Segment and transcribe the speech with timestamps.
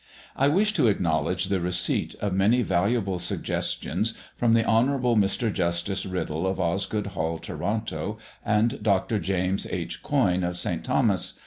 [0.35, 5.53] I wish to acknowledge the receipt of many valuable suggestions from the Honourable Mr.
[5.53, 9.19] Justice Riddell of Osgoode Hall, Toronto, and Dr.
[9.19, 10.01] James H.
[10.01, 10.83] Coyne of St.
[10.83, 11.35] Thomas.